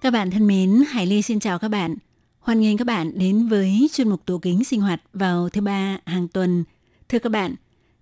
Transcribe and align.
Các 0.00 0.10
bạn 0.10 0.30
thân 0.30 0.46
mến, 0.46 0.82
Hải 0.88 1.06
Ly 1.06 1.22
xin 1.22 1.40
chào 1.40 1.58
các 1.58 1.68
bạn. 1.68 1.96
Hoan 2.38 2.60
nghênh 2.60 2.76
các 2.76 2.86
bạn 2.86 3.18
đến 3.18 3.48
với 3.48 3.90
chuyên 3.92 4.08
mục 4.08 4.26
tủ 4.26 4.38
kính 4.38 4.64
sinh 4.64 4.80
hoạt 4.80 5.02
vào 5.12 5.48
thứ 5.48 5.60
ba 5.60 5.98
hàng 6.06 6.28
tuần. 6.28 6.64
Thưa 7.08 7.18
các 7.18 7.32
bạn, 7.32 7.54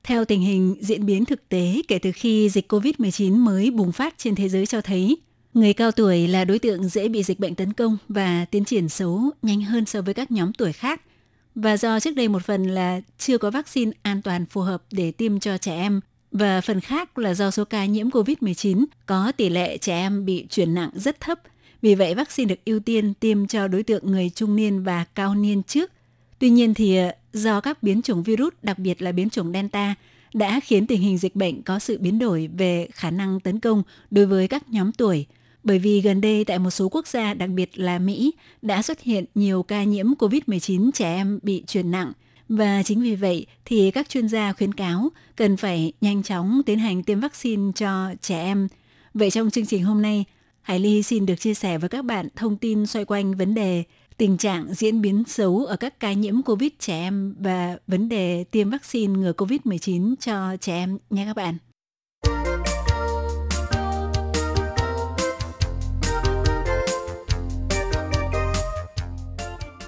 theo 0.03 0.25
tình 0.25 0.41
hình 0.41 0.77
diễn 0.81 1.07
biến 1.07 1.25
thực 1.25 1.49
tế 1.49 1.83
kể 1.89 1.99
từ 1.99 2.13
khi 2.15 2.51
dịch 2.51 2.73
COVID-19 2.73 3.37
mới 3.37 3.71
bùng 3.71 3.93
phát 3.93 4.15
trên 4.19 4.35
thế 4.35 4.49
giới 4.49 4.67
cho 4.67 4.81
thấy, 4.81 5.17
người 5.55 5.73
cao 5.73 5.93
tuổi 5.93 6.29
là 6.29 6.45
đối 6.45 6.59
tượng 6.59 6.89
dễ 6.89 7.09
bị 7.09 7.23
dịch 7.23 7.41
bệnh 7.41 7.55
tấn 7.55 7.73
công 7.73 7.99
và 8.09 8.45
tiến 8.45 8.65
triển 8.65 8.89
xấu 8.89 9.21
nhanh 9.43 9.63
hơn 9.63 9.87
so 9.87 10.03
với 10.03 10.15
các 10.15 10.31
nhóm 10.31 10.53
tuổi 10.53 10.73
khác. 10.73 11.03
Và 11.55 11.77
do 11.77 12.01
trước 12.01 12.15
đây 12.17 12.29
một 12.29 12.45
phần 12.45 12.67
là 12.67 13.01
chưa 13.19 13.39
có 13.39 13.51
vaccine 13.51 13.93
an 14.03 14.23
toàn 14.23 14.47
phù 14.47 14.61
hợp 14.61 14.83
để 14.93 15.11
tiêm 15.11 15.41
cho 15.41 15.59
trẻ 15.59 15.75
em, 15.75 16.01
và 16.33 16.61
phần 16.61 16.81
khác 16.81 17.19
là 17.19 17.35
do 17.35 17.51
số 17.51 17.65
ca 17.65 17.85
nhiễm 17.85 18.09
COVID-19 18.09 18.85
có 19.07 19.33
tỷ 19.37 19.49
lệ 19.49 19.79
trẻ 19.79 19.95
em 19.95 20.25
bị 20.25 20.47
chuyển 20.51 20.75
nặng 20.75 20.91
rất 20.95 21.21
thấp– 21.21 21.41
vì 21.83 21.95
vậy, 21.95 22.15
vaccine 22.15 22.49
được 22.49 22.65
ưu 22.65 22.81
tiên 22.81 23.15
tiêm 23.15 23.47
cho 23.47 23.69
đối 23.69 23.83
tượng 23.83 24.07
người 24.07 24.31
trung 24.35 24.57
niên 24.57 24.83
và 24.83 25.05
cao 25.15 25.35
niên 25.35 25.63
trước. 25.63 25.91
Tuy 26.39 26.51
nhiên 26.51 26.75
thì 26.75 26.97
ờ, 26.97 27.13
do 27.33 27.61
các 27.61 27.83
biến 27.83 28.03
chủng 28.03 28.23
virus, 28.23 28.55
đặc 28.63 28.79
biệt 28.79 29.03
là 29.03 29.13
biến 29.13 29.31
chủng 29.31 29.53
Delta, 29.53 29.95
đã 30.35 30.61
khiến 30.61 30.87
tình 30.87 31.01
hình 31.01 31.19
dịch 31.19 31.37
bệnh 31.37 31.63
có 31.63 31.79
sự 31.79 31.99
biến 31.99 32.19
đổi 32.19 32.49
về 32.59 32.89
khả 32.93 33.11
năng 33.11 33.41
tấn 33.41 33.61
công 33.61 33.83
đối 34.11 34.27
với 34.27 34.49
các 34.49 34.71
nhóm 34.71 34.93
tuổi. 34.93 35.27
Bởi 35.65 35.79
vì 35.79 36.01
gần 36.01 36.21
đây 36.21 36.45
tại 36.45 36.59
một 36.59 36.71
số 36.71 36.89
quốc 36.89 37.07
gia, 37.07 37.35
đặc 37.35 37.51
biệt 37.51 37.79
là 37.79 37.99
Mỹ, 37.99 38.33
đã 38.63 38.83
xuất 38.83 39.01
hiện 39.01 39.25
nhiều 39.35 39.63
ca 39.63 39.85
nhiễm 39.85 40.07
COVID-19 40.19 40.91
trẻ 40.95 41.15
em 41.15 41.39
bị 41.43 41.65
truyền 41.67 41.91
nặng. 41.91 42.13
Và 42.49 42.83
chính 42.83 43.03
vì 43.03 43.15
vậy 43.15 43.47
thì 43.65 43.91
các 43.91 44.09
chuyên 44.09 44.29
gia 44.29 44.53
khuyến 44.53 44.75
cáo 44.75 45.09
cần 45.37 45.57
phải 45.57 45.93
nhanh 46.01 46.23
chóng 46.23 46.63
tiến 46.67 46.79
hành 46.79 47.03
tiêm 47.03 47.21
vaccine 47.21 47.73
cho 47.75 48.15
trẻ 48.23 48.43
em. 48.43 48.69
Vậy 49.15 49.31
trong 49.31 49.51
chương 49.51 49.67
trình 49.67 49.85
hôm 49.85 50.03
nay, 50.03 50.25
Hải 50.69 50.81
Ly 50.81 51.03
xin 51.03 51.27
được 51.27 51.35
chia 51.35 51.55
sẻ 51.55 51.79
với 51.79 51.89
các 51.89 52.05
bạn 52.05 52.29
thông 52.37 52.57
tin 52.57 52.87
xoay 52.87 53.05
quanh 53.05 53.35
vấn 53.35 53.55
đề 53.55 53.85
tình 54.17 54.37
trạng 54.37 54.75
diễn 54.75 55.03
biến 55.03 55.23
xấu 55.27 55.65
ở 55.65 55.77
các 55.77 56.01
ca 56.01 56.13
nhiễm 56.13 56.43
COVID 56.43 56.71
trẻ 56.79 56.95
em 56.95 57.35
và 57.39 57.77
vấn 57.87 58.09
đề 58.09 58.45
tiêm 58.51 58.71
vaccine 58.71 59.19
ngừa 59.19 59.33
COVID-19 59.33 60.15
cho 60.21 60.57
trẻ 60.61 60.75
em 60.75 60.99
nha 61.11 61.25
các 61.27 61.37
bạn. 61.37 61.57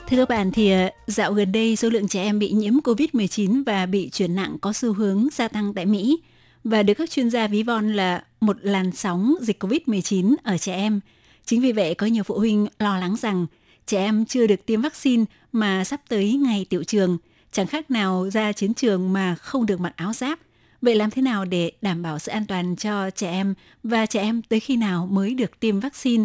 Thưa 0.08 0.16
các 0.16 0.28
bạn, 0.28 0.52
thì 0.52 0.70
ờ, 0.70 0.90
dạo 1.06 1.32
gần 1.32 1.52
đây 1.52 1.76
số 1.76 1.90
lượng 1.90 2.08
trẻ 2.08 2.22
em 2.22 2.38
bị 2.38 2.50
nhiễm 2.50 2.72
COVID-19 2.72 3.62
và 3.66 3.86
bị 3.86 4.10
chuyển 4.10 4.34
nặng 4.34 4.56
có 4.60 4.72
xu 4.72 4.92
hướng 4.92 5.28
gia 5.32 5.48
tăng 5.48 5.74
tại 5.74 5.86
Mỹ 5.86 6.20
và 6.64 6.82
được 6.82 6.94
các 6.94 7.10
chuyên 7.10 7.30
gia 7.30 7.46
ví 7.46 7.62
von 7.62 7.92
là 7.92 8.24
một 8.40 8.56
làn 8.60 8.92
sóng 8.92 9.34
dịch 9.40 9.62
COVID-19 9.62 10.34
ở 10.42 10.58
trẻ 10.58 10.74
em. 10.74 11.00
Chính 11.44 11.60
vì 11.60 11.72
vậy 11.72 11.94
có 11.94 12.06
nhiều 12.06 12.22
phụ 12.22 12.38
huynh 12.38 12.66
lo 12.78 12.98
lắng 12.98 13.16
rằng 13.16 13.46
trẻ 13.86 13.98
em 13.98 14.24
chưa 14.24 14.46
được 14.46 14.66
tiêm 14.66 14.80
vaccine 14.80 15.24
mà 15.52 15.84
sắp 15.84 16.00
tới 16.08 16.34
ngày 16.34 16.66
tiểu 16.70 16.84
trường, 16.84 17.18
chẳng 17.52 17.66
khác 17.66 17.90
nào 17.90 18.30
ra 18.32 18.52
chiến 18.52 18.74
trường 18.74 19.12
mà 19.12 19.34
không 19.34 19.66
được 19.66 19.80
mặc 19.80 19.92
áo 19.96 20.12
giáp. 20.12 20.38
Vậy 20.82 20.94
làm 20.94 21.10
thế 21.10 21.22
nào 21.22 21.44
để 21.44 21.72
đảm 21.82 22.02
bảo 22.02 22.18
sự 22.18 22.32
an 22.32 22.46
toàn 22.46 22.76
cho 22.76 23.10
trẻ 23.10 23.30
em 23.30 23.54
và 23.82 24.06
trẻ 24.06 24.20
em 24.20 24.42
tới 24.42 24.60
khi 24.60 24.76
nào 24.76 25.06
mới 25.06 25.34
được 25.34 25.60
tiêm 25.60 25.80
vaccine? 25.80 26.24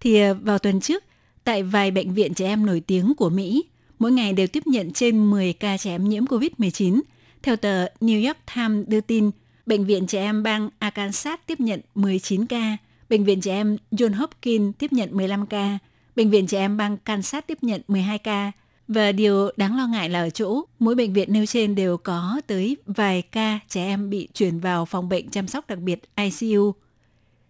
Thì 0.00 0.20
à, 0.20 0.32
vào 0.32 0.58
tuần 0.58 0.80
trước, 0.80 1.04
tại 1.44 1.62
vài 1.62 1.90
bệnh 1.90 2.14
viện 2.14 2.34
trẻ 2.34 2.46
em 2.46 2.66
nổi 2.66 2.80
tiếng 2.80 3.14
của 3.14 3.30
Mỹ, 3.30 3.64
mỗi 3.98 4.12
ngày 4.12 4.32
đều 4.32 4.46
tiếp 4.46 4.66
nhận 4.66 4.92
trên 4.92 5.30
10 5.30 5.52
ca 5.52 5.76
trẻ 5.76 5.90
em 5.90 6.08
nhiễm 6.08 6.24
COVID-19. 6.24 7.00
Theo 7.42 7.56
tờ 7.56 7.86
New 8.00 8.26
York 8.26 8.38
Times 8.54 8.88
đưa 8.88 9.00
tin, 9.00 9.30
Bệnh 9.66 9.84
viện 9.84 10.06
trẻ 10.06 10.20
em 10.20 10.42
bang 10.42 10.70
Arkansas 10.78 11.40
tiếp 11.46 11.60
nhận 11.60 11.80
19 11.94 12.46
ca, 12.46 12.76
Bệnh 13.08 13.24
viện 13.24 13.40
trẻ 13.40 13.52
em 13.52 13.76
John 13.92 14.14
Hopkins 14.14 14.74
tiếp 14.78 14.92
nhận 14.92 15.16
15 15.16 15.46
ca, 15.46 15.78
Bệnh 16.16 16.30
viện 16.30 16.46
trẻ 16.46 16.58
em 16.58 16.76
bang 16.76 16.96
Kansas 16.96 17.44
tiếp 17.46 17.58
nhận 17.62 17.80
12 17.88 18.18
ca. 18.18 18.52
Và 18.88 19.12
điều 19.12 19.50
đáng 19.56 19.76
lo 19.76 19.86
ngại 19.86 20.08
là 20.08 20.20
ở 20.20 20.30
chỗ, 20.30 20.62
mỗi 20.78 20.94
bệnh 20.94 21.12
viện 21.12 21.32
nêu 21.32 21.46
trên 21.46 21.74
đều 21.74 21.96
có 21.96 22.40
tới 22.46 22.76
vài 22.86 23.22
ca 23.22 23.58
trẻ 23.68 23.84
em 23.84 24.10
bị 24.10 24.28
chuyển 24.34 24.60
vào 24.60 24.84
phòng 24.84 25.08
bệnh 25.08 25.30
chăm 25.30 25.48
sóc 25.48 25.68
đặc 25.68 25.78
biệt 25.78 26.00
ICU. 26.16 26.74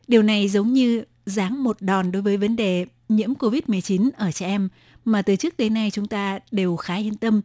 Điều 0.09 0.23
này 0.23 0.49
giống 0.49 0.73
như 0.73 1.05
giáng 1.27 1.65
một 1.65 1.77
đòn 1.81 2.13
đối 2.13 2.23
với 2.23 2.37
vấn 2.37 2.57
đề 2.57 2.87
nhiễm 3.09 3.35
COVID-19 3.35 4.11
ở 4.17 4.33
trẻ 4.33 4.47
em 4.47 4.69
mà 5.05 5.23
từ 5.23 5.37
trước 5.37 5.57
tới 5.57 5.71
nay 5.71 5.91
chúng 5.91 6.07
ta 6.07 6.39
đều 6.51 6.77
khá 6.77 6.95
yên 6.97 7.17
tâm. 7.17 7.41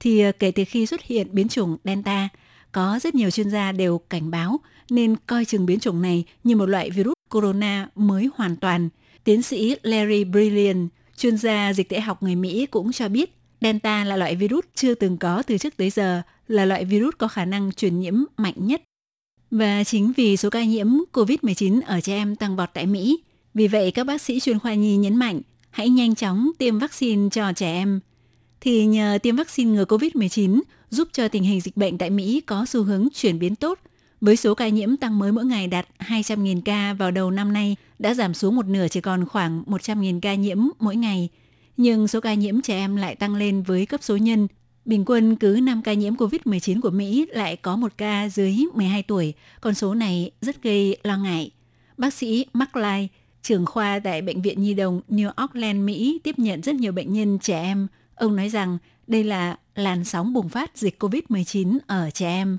Thì 0.00 0.20
ờ, 0.20 0.32
kể 0.32 0.50
từ 0.50 0.64
khi 0.68 0.86
xuất 0.86 1.02
hiện 1.02 1.28
biến 1.32 1.48
chủng 1.48 1.76
Delta, 1.84 2.28
có 2.74 2.98
rất 3.02 3.14
nhiều 3.14 3.30
chuyên 3.30 3.50
gia 3.50 3.72
đều 3.72 3.98
cảnh 3.98 4.30
báo 4.30 4.60
nên 4.90 5.16
coi 5.26 5.44
chừng 5.44 5.66
biến 5.66 5.80
chủng 5.80 6.02
này 6.02 6.24
như 6.44 6.56
một 6.56 6.66
loại 6.66 6.90
virus 6.90 7.14
corona 7.30 7.88
mới 7.94 8.30
hoàn 8.34 8.56
toàn. 8.56 8.88
Tiến 9.24 9.42
sĩ 9.42 9.76
Larry 9.82 10.24
Brilliant, 10.24 10.88
chuyên 11.16 11.36
gia 11.36 11.72
dịch 11.72 11.88
tễ 11.88 12.00
học 12.00 12.22
người 12.22 12.36
Mỹ 12.36 12.66
cũng 12.66 12.92
cho 12.92 13.08
biết 13.08 13.36
Delta 13.60 14.04
là 14.04 14.16
loại 14.16 14.36
virus 14.36 14.64
chưa 14.74 14.94
từng 14.94 15.16
có 15.16 15.42
từ 15.46 15.58
trước 15.58 15.76
tới 15.76 15.90
giờ, 15.90 16.22
là 16.48 16.64
loại 16.64 16.84
virus 16.84 17.14
có 17.18 17.28
khả 17.28 17.44
năng 17.44 17.72
truyền 17.72 18.00
nhiễm 18.00 18.14
mạnh 18.36 18.54
nhất. 18.56 18.82
Và 19.50 19.84
chính 19.84 20.12
vì 20.16 20.36
số 20.36 20.50
ca 20.50 20.64
nhiễm 20.64 20.88
COVID-19 21.12 21.80
ở 21.86 22.00
trẻ 22.00 22.14
em 22.14 22.36
tăng 22.36 22.56
vọt 22.56 22.68
tại 22.74 22.86
Mỹ, 22.86 23.22
vì 23.54 23.68
vậy 23.68 23.90
các 23.90 24.04
bác 24.04 24.22
sĩ 24.22 24.40
chuyên 24.40 24.58
khoa 24.58 24.74
nhi 24.74 24.96
nhấn 24.96 25.16
mạnh 25.16 25.40
hãy 25.70 25.88
nhanh 25.88 26.14
chóng 26.14 26.50
tiêm 26.58 26.78
vaccine 26.78 27.28
cho 27.32 27.52
trẻ 27.52 27.72
em. 27.72 28.00
Thì 28.64 28.86
nhờ 28.86 29.18
tiêm 29.22 29.36
vaccine 29.36 29.70
ngừa 29.70 29.84
COVID-19, 29.84 30.60
giúp 30.90 31.08
cho 31.12 31.28
tình 31.28 31.42
hình 31.42 31.60
dịch 31.60 31.76
bệnh 31.76 31.98
tại 31.98 32.10
Mỹ 32.10 32.40
có 32.40 32.66
xu 32.66 32.82
hướng 32.82 33.08
chuyển 33.14 33.38
biến 33.38 33.56
tốt. 33.56 33.78
Với 34.20 34.36
số 34.36 34.54
ca 34.54 34.68
nhiễm 34.68 34.96
tăng 34.96 35.18
mới 35.18 35.32
mỗi 35.32 35.44
ngày 35.44 35.66
đạt 35.66 35.86
200.000 35.98 36.60
ca 36.64 36.94
vào 36.94 37.10
đầu 37.10 37.30
năm 37.30 37.52
nay 37.52 37.76
đã 37.98 38.14
giảm 38.14 38.34
xuống 38.34 38.56
một 38.56 38.66
nửa 38.66 38.88
chỉ 38.88 39.00
còn 39.00 39.26
khoảng 39.26 39.62
100.000 39.66 40.20
ca 40.20 40.34
nhiễm 40.34 40.58
mỗi 40.78 40.96
ngày. 40.96 41.28
Nhưng 41.76 42.08
số 42.08 42.20
ca 42.20 42.34
nhiễm 42.34 42.60
trẻ 42.60 42.74
em 42.74 42.96
lại 42.96 43.14
tăng 43.14 43.34
lên 43.36 43.62
với 43.62 43.86
cấp 43.86 44.02
số 44.02 44.16
nhân. 44.16 44.48
Bình 44.84 45.04
quân 45.06 45.36
cứ 45.36 45.60
5 45.62 45.82
ca 45.82 45.92
nhiễm 45.92 46.14
COVID-19 46.14 46.80
của 46.80 46.90
Mỹ 46.90 47.26
lại 47.30 47.56
có 47.56 47.76
một 47.76 47.92
ca 47.96 48.28
dưới 48.28 48.56
12 48.74 49.02
tuổi. 49.02 49.34
Con 49.60 49.74
số 49.74 49.94
này 49.94 50.30
rất 50.40 50.62
gây 50.62 50.96
lo 51.02 51.16
ngại. 51.16 51.50
Bác 51.98 52.14
sĩ 52.14 52.46
Mark 52.52 52.76
Lai, 52.76 53.08
trưởng 53.42 53.66
khoa 53.66 53.98
tại 53.98 54.22
Bệnh 54.22 54.42
viện 54.42 54.62
Nhi 54.62 54.74
đồng 54.74 55.00
New 55.08 55.30
Auckland, 55.36 55.84
Mỹ 55.84 56.20
tiếp 56.22 56.38
nhận 56.38 56.62
rất 56.62 56.74
nhiều 56.74 56.92
bệnh 56.92 57.12
nhân 57.12 57.38
trẻ 57.38 57.62
em. 57.62 57.88
Ông 58.14 58.36
nói 58.36 58.48
rằng 58.48 58.78
đây 59.06 59.24
là 59.24 59.56
làn 59.74 60.04
sóng 60.04 60.32
bùng 60.32 60.48
phát 60.48 60.78
dịch 60.78 61.02
COVID-19 61.02 61.78
ở 61.86 62.10
trẻ 62.10 62.28
em. 62.28 62.58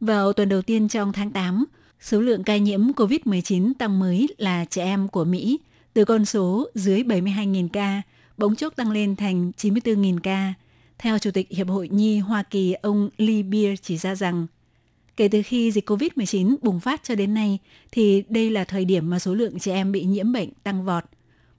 Vào 0.00 0.32
tuần 0.32 0.48
đầu 0.48 0.62
tiên 0.62 0.88
trong 0.88 1.12
tháng 1.12 1.30
8, 1.30 1.64
số 2.00 2.20
lượng 2.20 2.44
ca 2.44 2.56
nhiễm 2.56 2.92
COVID-19 2.92 3.72
tăng 3.78 3.98
mới 3.98 4.28
là 4.38 4.64
trẻ 4.64 4.84
em 4.84 5.08
của 5.08 5.24
Mỹ 5.24 5.60
từ 5.94 6.04
con 6.04 6.24
số 6.24 6.68
dưới 6.74 7.02
72.000 7.02 7.68
ca 7.68 8.02
bỗng 8.36 8.56
chốc 8.56 8.76
tăng 8.76 8.90
lên 8.90 9.16
thành 9.16 9.52
94.000 9.56 10.18
ca. 10.22 10.54
Theo 10.98 11.18
Chủ 11.18 11.30
tịch 11.30 11.50
Hiệp 11.50 11.68
hội 11.68 11.88
Nhi 11.88 12.18
Hoa 12.18 12.42
Kỳ, 12.42 12.72
ông 12.72 13.10
Lee 13.18 13.42
Beer 13.42 13.78
chỉ 13.82 13.96
ra 13.96 14.14
rằng, 14.14 14.46
kể 15.16 15.28
từ 15.28 15.42
khi 15.42 15.72
dịch 15.72 15.90
COVID-19 15.90 16.56
bùng 16.62 16.80
phát 16.80 17.00
cho 17.04 17.14
đến 17.14 17.34
nay, 17.34 17.58
thì 17.92 18.24
đây 18.28 18.50
là 18.50 18.64
thời 18.64 18.84
điểm 18.84 19.10
mà 19.10 19.18
số 19.18 19.34
lượng 19.34 19.58
trẻ 19.58 19.74
em 19.74 19.92
bị 19.92 20.04
nhiễm 20.04 20.32
bệnh 20.32 20.48
tăng 20.62 20.84
vọt. 20.84 21.04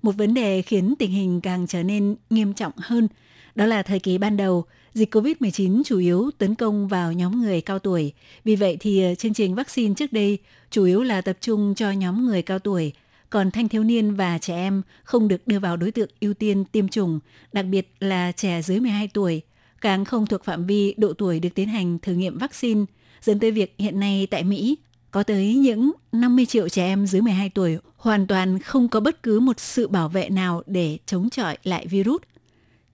Một 0.01 0.11
vấn 0.11 0.33
đề 0.33 0.61
khiến 0.61 0.93
tình 0.99 1.11
hình 1.11 1.41
càng 1.41 1.67
trở 1.67 1.83
nên 1.83 2.15
nghiêm 2.29 2.53
trọng 2.53 2.73
hơn– 2.77 3.07
đó 3.57 3.65
là 3.65 3.83
thời 3.83 3.99
kỳ 3.99 4.17
ban 4.17 4.37
đầu, 4.37 4.65
dịch 4.93 5.15
COVID-19 5.15 5.83
chủ 5.85 5.99
yếu 5.99 6.29
tấn 6.37 6.55
công 6.55 6.87
vào 6.87 7.13
nhóm 7.13 7.41
người 7.41 7.61
cao 7.61 7.79
tuổi. 7.79 8.13
Vì 8.43 8.55
vậy 8.55 8.77
thì 8.79 9.03
ờ, 9.03 9.15
chương 9.15 9.33
trình 9.33 9.55
vaccine 9.55 9.93
trước 9.93 10.13
đây 10.13 10.37
chủ 10.71 10.83
yếu 10.83 11.03
là 11.03 11.21
tập 11.21 11.37
trung 11.41 11.73
cho 11.75 11.91
nhóm 11.91 12.25
người 12.25 12.41
cao 12.41 12.59
tuổi, 12.59 12.93
còn 13.29 13.51
thanh 13.51 13.69
thiếu 13.69 13.83
niên 13.83 14.15
và 14.15 14.37
trẻ 14.37 14.55
em 14.55 14.81
không 15.03 15.27
được 15.27 15.47
đưa 15.47 15.59
vào 15.59 15.77
đối 15.77 15.91
tượng 15.91 16.09
ưu 16.21 16.33
tiên 16.33 16.65
tiêm 16.65 16.87
chủng, 16.87 17.19
đặc 17.53 17.65
biệt 17.65 17.93
là 17.99 18.31
trẻ 18.31 18.61
dưới 18.61 18.79
12 18.79 19.07
tuổi, 19.07 19.41
càng 19.81 20.05
không 20.05 20.25
thuộc 20.25 20.43
phạm 20.43 20.65
vi 20.65 20.93
độ 20.97 21.13
tuổi 21.13 21.39
được 21.39 21.49
tiến 21.55 21.67
hành 21.67 21.99
thử 21.99 22.13
nghiệm 22.13 22.37
vaccine, 22.37 22.85
dẫn 23.21 23.39
tới 23.39 23.51
việc 23.51 23.75
hiện 23.77 23.99
nay 23.99 24.27
tại 24.31 24.43
Mỹ 24.43 24.77
có 25.11 25.23
tới 25.23 25.55
những 25.55 25.91
50 26.11 26.45
triệu 26.45 26.69
trẻ 26.69 26.85
em 26.85 27.07
dưới 27.07 27.21
12 27.21 27.49
tuổi 27.49 27.77
hoàn 27.97 28.27
toàn 28.27 28.59
không 28.59 28.89
có 28.89 28.99
bất 28.99 29.23
cứ 29.23 29.39
một 29.39 29.59
sự 29.59 29.87
bảo 29.87 30.09
vệ 30.09 30.29
nào 30.29 30.63
để 30.65 30.97
chống 31.05 31.29
chọi 31.29 31.57
lại 31.63 31.87
virus– 31.87 32.21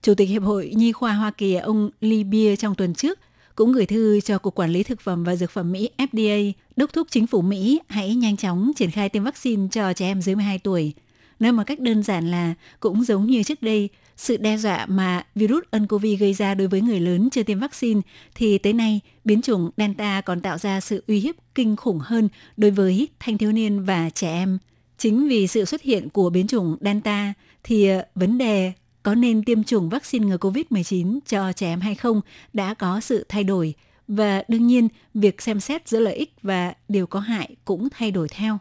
Chủ 0.04 0.14
tịch 0.14 0.28
Hiệp 0.28 0.42
hội 0.42 0.72
Nhi 0.76 0.92
khoa 0.92 1.12
Hoa 1.12 1.30
Kỳ 1.30 1.54
ông 1.54 1.90
Lee 2.00 2.24
Beer 2.24 2.58
trong 2.58 2.74
tuần 2.74 2.94
trước 2.94 3.18
cũng 3.54 3.72
gửi 3.72 3.86
thư 3.86 4.20
cho 4.20 4.38
Cục 4.38 4.54
Quản 4.54 4.70
lý 4.70 4.82
Thực 4.82 5.00
phẩm 5.00 5.24
và 5.24 5.36
Dược 5.36 5.50
phẩm 5.50 5.72
Mỹ 5.72 5.90
FDA 5.98 6.52
đốc 6.76 6.92
thúc 6.92 7.06
chính 7.10 7.26
phủ 7.26 7.42
Mỹ 7.42 7.80
hãy 7.88 8.14
nhanh 8.14 8.36
chóng 8.36 8.72
triển 8.76 8.90
khai 8.90 9.08
tiêm 9.08 9.24
vaccine 9.24 9.68
cho 9.70 9.92
trẻ 9.92 10.06
em 10.06 10.22
dưới 10.22 10.34
12 10.34 10.58
tuổi. 10.58 10.92
Nói 11.40 11.52
một 11.52 11.62
cách 11.66 11.80
đơn 11.80 12.02
giản 12.02 12.30
là 12.30 12.54
cũng 12.80 13.04
giống 13.04 13.26
như 13.26 13.42
trước 13.42 13.62
đây, 13.62 13.88
sự 14.16 14.36
đe 14.36 14.56
dọa 14.56 14.86
mà 14.86 15.26
virus 15.34 15.64
nCoV 15.76 16.06
gây 16.18 16.34
ra 16.34 16.54
đối 16.54 16.68
với 16.68 16.80
người 16.80 17.00
lớn 17.00 17.30
chưa 17.30 17.42
tiêm 17.42 17.58
vaccine 17.58 18.00
thì 18.34 18.58
tới 18.58 18.72
nay 18.72 19.00
biến 19.24 19.42
chủng 19.42 19.70
Delta 19.76 20.20
còn 20.20 20.40
tạo 20.40 20.58
ra 20.58 20.80
sự 20.80 21.04
uy 21.06 21.20
hiếp 21.20 21.34
kinh 21.54 21.76
khủng 21.76 21.98
hơn 22.02 22.28
đối 22.56 22.70
với 22.70 23.08
thanh 23.20 23.38
thiếu 23.38 23.52
niên 23.52 23.84
và 23.84 24.10
trẻ 24.10 24.32
em. 24.32 24.58
Chính 24.98 25.28
vì 25.28 25.46
sự 25.46 25.64
xuất 25.64 25.82
hiện 25.82 26.08
của 26.08 26.30
biến 26.30 26.46
chủng 26.46 26.76
Delta 26.80 27.32
thì 27.64 27.88
vấn 28.14 28.38
đề 28.38 28.72
có 29.04 29.14
nên 29.14 29.44
tiêm 29.44 29.64
chủng 29.64 29.88
vaccine 29.88 30.26
ngừa 30.26 30.36
COVID-19 30.36 31.18
cho 31.26 31.52
trẻ 31.52 31.66
em 31.66 31.80
hay 31.80 31.94
không 31.94 32.20
đã 32.52 32.74
có 32.74 33.00
sự 33.00 33.26
thay 33.28 33.44
đổi 33.44 33.74
và 34.08 34.42
đương 34.48 34.66
nhiên 34.66 34.88
việc 35.14 35.42
xem 35.42 35.60
xét 35.60 35.88
giữa 35.88 36.00
lợi 36.00 36.14
ích 36.14 36.34
và 36.42 36.74
điều 36.88 37.06
có 37.06 37.20
hại 37.20 37.56
cũng 37.64 37.88
thay 37.90 38.10
đổi 38.10 38.28
theo 38.28 38.58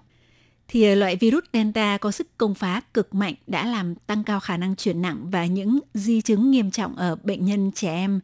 thì 0.74 0.84
ờ, 0.84 0.96
loại 0.96 1.16
virus 1.16 1.44
Delta 1.54 1.98
có 1.98 2.12
sức 2.12 2.38
công 2.38 2.56
phá 2.56 2.82
cực 2.94 3.16
mạnh 3.16 3.34
đã 3.48 3.66
làm 3.66 3.96
tăng 3.96 4.24
cao 4.24 4.40
khả 4.40 4.58
năng 4.58 4.76
chuyển 4.76 5.02
nặng 5.02 5.30
và 5.32 5.46
những 5.46 5.80
di 5.94 6.22
chứng 6.22 6.52
nghiêm 6.52 6.72
trọng 6.72 6.96
ở 6.96 7.16
bệnh 7.24 7.46
nhân 7.46 7.72
trẻ 7.76 7.94
em. 7.94 8.20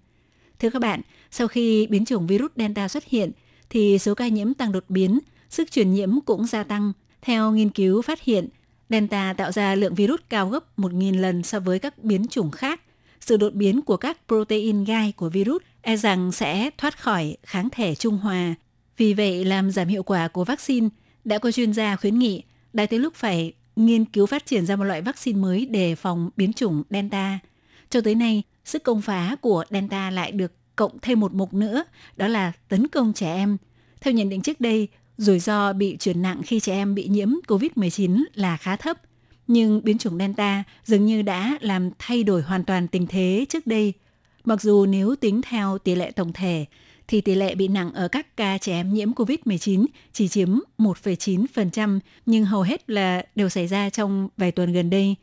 Thưa 0.59 0.69
các 0.69 0.81
bạn, 0.81 1.01
sau 1.31 1.47
khi 1.47 1.87
biến 1.87 2.05
chủng 2.05 2.27
virus 2.27 2.51
Delta 2.55 2.87
xuất 2.87 3.05
hiện, 3.05 3.31
thì 3.69 3.99
số 3.99 4.15
ca 4.15 4.27
nhiễm 4.27 4.53
tăng 4.53 4.71
đột 4.71 4.83
biến, 4.89 5.19
sức 5.49 5.71
truyền 5.71 5.93
nhiễm 5.93 6.21
cũng 6.21 6.47
gia 6.47 6.63
tăng. 6.63 6.93
Theo 7.21 7.51
nghiên 7.51 7.69
cứu 7.69 8.01
phát 8.01 8.21
hiện, 8.21 8.47
Delta 8.89 9.33
tạo 9.33 9.51
ra 9.51 9.75
lượng 9.75 9.95
virus 9.95 10.19
cao 10.29 10.49
gấp 10.49 10.79
1.000 10.79 11.19
lần 11.19 11.43
so 11.43 11.59
với 11.59 11.79
các 11.79 12.03
biến 12.03 12.27
chủng 12.27 12.51
khác. 12.51 12.81
Sự 13.21 13.37
đột 13.37 13.53
biến 13.53 13.81
của 13.81 13.97
các 13.97 14.17
protein 14.27 14.83
gai 14.83 15.11
của 15.11 15.29
virus 15.29 15.61
e 15.81 15.95
rằng 15.97 16.31
sẽ 16.31 16.69
thoát 16.77 16.99
khỏi 16.99 17.37
kháng 17.43 17.69
thể 17.69 17.95
trung 17.95 18.17
hòa. 18.17 18.55
Vì 18.97 19.13
vậy, 19.13 19.45
làm 19.45 19.71
giảm 19.71 19.87
hiệu 19.87 20.03
quả 20.03 20.27
của 20.27 20.43
vaccine– 20.43 20.89
đã 21.25 21.37
có 21.37 21.51
chuyên 21.51 21.73
gia 21.73 21.95
khuyến 21.95 22.19
nghị 22.19 22.43
đã 22.73 22.85
tới 22.85 22.99
lúc 22.99 23.15
phải 23.15 23.53
nghiên 23.75 24.05
cứu 24.05 24.25
phát 24.25 24.45
triển 24.45 24.65
ra 24.65 24.75
một 24.75 24.83
loại 24.83 25.01
vaccine 25.01 25.39
mới 25.39 25.65
để 25.65 25.95
phòng 25.95 26.29
biến 26.37 26.53
chủng 26.53 26.83
Delta. 26.89 27.39
Cho 27.89 28.01
tới 28.01 28.15
nay, 28.15 28.43
sức 28.65 28.83
công 28.83 29.01
phá 29.01 29.35
của 29.41 29.63
Delta 29.69 30.09
lại 30.09 30.31
được 30.31 30.51
cộng 30.75 30.99
thêm 31.01 31.19
một 31.19 31.33
mục 31.33 31.53
nữa, 31.53 31.83
đó 32.17 32.27
là 32.27 32.51
tấn 32.67 32.87
công 32.87 33.13
trẻ 33.13 33.33
em. 33.33 33.57
Theo 34.01 34.13
nhận 34.13 34.29
định 34.29 34.41
trước 34.41 34.61
đây, 34.61 34.87
rủi 35.19 35.39
ro 35.39 35.73
bị 35.73 35.97
chuyển 35.99 36.21
nặng 36.21 36.41
khi 36.45 36.59
trẻ 36.59 36.73
em 36.73 36.95
bị 36.95 37.07
nhiễm 37.07 37.29
COVID-19 37.47 38.23
là 38.33 38.57
khá 38.57 38.75
thấp. 38.75 38.97
Nhưng 39.47 39.83
biến 39.83 39.97
chủng 39.97 40.17
Delta 40.17 40.63
dường 40.85 41.05
như 41.05 41.21
đã 41.21 41.57
làm 41.61 41.89
thay 41.99 42.23
đổi 42.23 42.41
hoàn 42.41 42.63
toàn 42.63 42.87
tình 42.87 43.07
thế 43.07 43.45
trước 43.49 43.67
đây. 43.67 43.93
Mặc 44.43 44.61
dù 44.61 44.85
nếu 44.85 45.15
tính 45.15 45.41
theo 45.41 45.77
tỷ 45.77 45.95
lệ 45.95 46.11
tổng 46.11 46.33
thể, 46.33 46.65
thì 47.07 47.21
tỷ 47.21 47.35
lệ 47.35 47.55
bị 47.55 47.67
nặng 47.67 47.93
ở 47.93 48.07
các 48.07 48.37
ca 48.37 48.57
trẻ 48.57 48.73
em 48.73 48.93
nhiễm 48.93 49.11
COVID-19 49.11 49.85
chỉ 50.13 50.27
chiếm 50.27 50.59
1,9%, 50.77 51.99
nhưng 52.25 52.45
hầu 52.45 52.61
hết 52.61 52.89
là 52.89 53.23
đều 53.35 53.49
xảy 53.49 53.67
ra 53.67 53.89
trong 53.89 54.29
vài 54.37 54.51
tuần 54.51 54.73
gần 54.73 54.89
đây. 54.89 55.15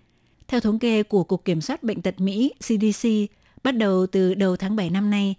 Theo 0.49 0.61
thống 0.61 0.79
kê 0.79 1.03
của 1.03 1.25
Cục 1.25 1.45
Kiểm 1.45 1.61
soát 1.61 1.83
Bệnh 1.83 2.03
tật 2.03 2.21
Mỹ 2.21 2.53
CDC, 2.59 3.09
bắt 3.63 3.73
đầu 3.73 4.07
từ 4.07 4.35
đầu 4.35 4.57
tháng 4.57 4.77
7 4.77 4.91
năm 4.91 5.11
nay, 5.11 5.35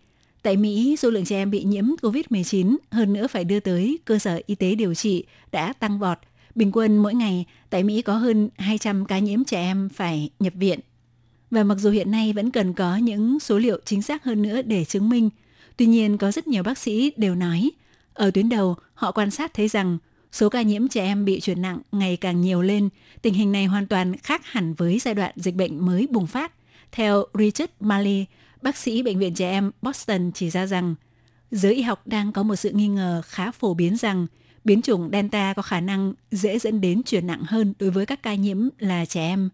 tại 0.48 0.58
Mỹ 0.58 0.96
số 1.00 1.10
lượng 1.10 1.26
trẻ 1.26 1.38
em 1.38 1.52
bị 1.52 1.64
nhiễm 1.64 1.86
COVID-19 2.02 2.78
hơn 2.92 3.14
nữa 3.14 3.28
phải 3.28 3.44
đưa 3.44 3.60
tới 3.60 4.00
cơ 4.06 4.20
sở 4.20 4.42
y 4.46 4.56
tế 4.56 4.76
điều 4.76 4.94
trị 4.94 5.26
đã 5.52 5.74
tăng 5.74 6.00
vọt. 6.00 6.18
Bình 6.56 6.72
quân 6.74 6.98
mỗi 6.98 7.14
ngày, 7.14 7.46
tại 7.70 7.84
Mỹ 7.84 8.02
có 8.02 8.14
hơn 8.18 8.50
200 8.58 9.06
ca 9.06 9.20
nhiễm 9.20 9.44
trẻ 9.44 9.62
em 9.62 9.90
phải 9.90 10.30
nhập 10.40 10.54
viện. 10.56 10.80
Và 11.52 11.64
mặc 11.64 11.76
dù 11.76 11.90
hiện 11.92 12.12
nay 12.12 12.34
vẫn 12.34 12.52
cần 12.52 12.74
có 12.74 12.98
những 12.98 13.40
số 13.40 13.58
liệu 13.58 13.80
chính 13.86 14.02
xác 14.02 14.24
hơn 14.24 14.42
nữa 14.42 14.62
để 14.62 14.86
chứng 14.86 15.10
minh– 15.10 15.30
Tuy 15.78 15.86
nhiên, 15.86 16.18
có 16.18 16.32
rất 16.32 16.48
nhiều 16.48 16.64
bác 16.64 16.78
sĩ 16.78 17.12
đều 17.18 17.36
nói, 17.36 17.72
ở 18.14 18.32
tuyến 18.32 18.50
đầu 18.50 18.76
họ 18.94 19.12
quan 19.12 19.32
sát 19.32 19.54
thấy 19.54 19.68
rằng 19.68 19.98
số 20.32 20.50
ca 20.50 20.62
nhiễm 20.62 20.88
trẻ 20.88 21.02
em 21.02 21.26
bị 21.26 21.40
chuyển 21.40 21.62
nặng 21.62 21.80
ngày 21.92 22.18
càng 22.18 22.42
nhiều 22.42 22.62
lên. 22.62 22.90
Tình 23.22 23.34
hình 23.34 23.52
này 23.52 23.66
hoàn 23.66 23.88
toàn 23.88 24.18
khác 24.18 24.42
hẳn 24.46 24.74
với 24.74 25.00
giai 25.00 25.14
đoạn 25.14 25.34
dịch 25.36 25.56
bệnh 25.56 25.86
mới 25.86 26.08
bùng 26.12 26.28
phát. 26.28 26.52
Theo 26.92 27.26
Richard 27.34 27.72
Malley, 27.80 28.26
bác 28.62 28.78
sĩ 28.78 29.04
Bệnh 29.04 29.20
viện 29.20 29.34
Trẻ 29.34 29.52
Em 29.52 29.72
Boston 29.82 30.32
chỉ 30.32 30.50
ra 30.50 30.66
rằng, 30.66 30.96
giới 31.52 31.76
y 31.76 31.82
học 31.82 32.08
đang 32.08 32.32
có 32.32 32.44
một 32.44 32.56
sự 32.56 32.70
nghi 32.72 32.88
ngờ 32.88 33.22
khá 33.26 33.52
phổ 33.52 33.74
biến 33.74 33.98
rằng 33.98 34.28
biến 34.64 34.82
chủng 34.82 35.10
Delta 35.12 35.54
có 35.54 35.62
khả 35.62 35.80
năng 35.80 36.14
dễ 36.32 36.60
dẫn 36.60 36.82
đến 36.82 37.04
chuyển 37.04 37.28
nặng 37.28 37.44
hơn 37.48 37.74
đối 37.80 37.92
với 37.92 38.06
các 38.06 38.24
ca 38.24 38.36
nhiễm 38.36 38.70
là 38.80 39.06
trẻ 39.06 39.22
em. 39.22 39.50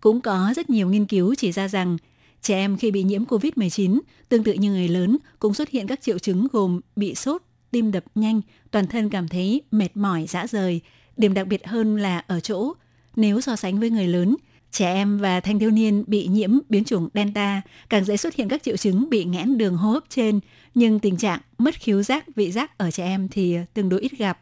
Cũng 0.00 0.20
có 0.20 0.52
rất 0.56 0.70
nhiều 0.70 0.88
nghiên 0.88 1.06
cứu 1.06 1.34
chỉ 1.34 1.52
ra 1.52 1.68
rằng 1.68 1.96
Trẻ 2.42 2.54
em 2.54 2.76
khi 2.76 2.90
bị 2.90 3.02
nhiễm 3.02 3.24
COVID-19, 3.24 4.00
tương 4.28 4.44
tự 4.44 4.52
như 4.52 4.70
người 4.70 4.88
lớn, 4.88 5.16
cũng 5.38 5.54
xuất 5.54 5.68
hiện 5.68 5.86
các 5.86 6.02
triệu 6.02 6.18
chứng 6.18 6.46
gồm 6.52 6.80
bị 6.96 7.14
sốt, 7.14 7.42
tim 7.70 7.92
đập 7.92 8.04
nhanh, 8.14 8.40
toàn 8.70 8.86
thân 8.86 9.10
cảm 9.10 9.28
thấy 9.28 9.62
mệt 9.70 9.96
mỏi, 9.96 10.26
dã 10.28 10.46
rời. 10.46 10.80
Điểm 11.16 11.34
đặc 11.34 11.46
biệt 11.46 11.66
hơn 11.66 11.96
là 11.96 12.18
ở 12.18 12.40
chỗ, 12.40 12.72
nếu 13.16 13.40
so 13.40 13.56
sánh 13.56 13.80
với 13.80 13.90
người 13.90 14.08
lớn, 14.08 14.36
trẻ 14.70 14.94
em 14.94 15.18
và 15.18 15.40
thanh 15.40 15.58
thiếu 15.58 15.70
niên 15.70 16.04
bị 16.06 16.26
nhiễm 16.26 16.50
biến 16.68 16.84
chủng 16.84 17.08
Delta 17.14 17.62
càng 17.90 18.04
dễ 18.04 18.16
xuất 18.16 18.34
hiện 18.34 18.48
các 18.48 18.62
triệu 18.62 18.76
chứng 18.76 19.10
bị 19.10 19.24
nghẽn 19.24 19.58
đường 19.58 19.76
hô 19.76 19.90
hấp 19.90 20.04
trên, 20.08 20.40
nhưng 20.74 20.98
tình 20.98 21.16
trạng 21.16 21.40
mất 21.58 21.74
khiếu 21.74 22.02
giác, 22.02 22.24
vị 22.36 22.52
giác 22.52 22.78
ở 22.78 22.90
trẻ 22.90 23.04
em 23.04 23.28
thì 23.28 23.56
tương 23.74 23.88
đối 23.88 24.00
ít 24.00 24.12
gặp. 24.18 24.38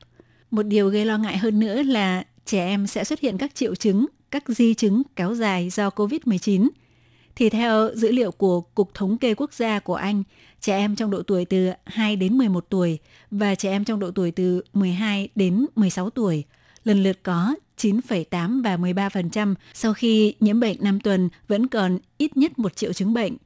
Một 0.50 0.62
điều 0.62 0.88
gây 0.88 1.05
lo 1.05 1.19
ngại 1.19 1.38
hơn 1.38 1.61
nữa 1.61 1.82
là 1.82 2.25
trẻ 2.47 2.67
em 2.67 2.87
sẽ 2.87 3.05
xuất 3.05 3.21
hiện 3.21 3.38
các 3.38 3.55
triệu 3.55 3.75
chứng, 3.75 4.06
các 4.31 4.44
di 4.49 4.75
chứng 4.75 5.03
kéo 5.17 5.35
dài 5.35 5.71
do 5.71 5.88
COVID-19– 5.88 6.69
thì 7.37 7.50
theo 7.50 7.91
dữ 7.94 8.12
liệu 8.12 8.31
của 8.31 8.61
Cục 8.61 8.94
Thống 8.94 9.19
kê 9.19 9.35
Quốc 9.35 9.53
gia 9.53 9.79
của 9.79 9.94
Anh, 9.94 10.23
trẻ 10.61 10.77
em 10.77 10.97
trong 10.97 11.11
độ 11.11 11.23
tuổi 11.23 11.44
từ 11.44 11.70
2 11.85 12.17
đến 12.17 12.38
11 12.38 12.67
tuổi 12.69 12.99
và 13.31 13.55
trẻ 13.55 13.70
em 13.70 13.85
trong 13.85 14.00
độ 14.00 14.11
tuổi 14.11 14.31
từ 14.31 14.62
12 14.73 15.29
đến 15.35 15.67
16 15.77 16.11
tuổi 16.11 16.44
lần 16.85 17.03
lượt 17.03 17.19
có 17.23 17.55
9,8 17.81 18.62
và 18.62 18.76
13% 18.76 19.55
sau 19.75 19.94
khi 19.94 20.35
nhiễm 20.41 20.61
bệnh 20.61 20.76
5 20.81 21.00
tuần 21.00 21.29
vẫn 21.48 21.67
còn 21.67 21.98
ít 22.19 22.37
nhất 22.37 22.58
một 22.58 22.77
triệu 22.77 22.93
chứng 22.93 23.15
bệnh. 23.15 23.37